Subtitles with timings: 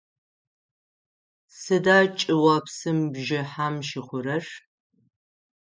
[1.59, 4.45] Сыда чӏыопсым бжыхьэм щыхъурэр?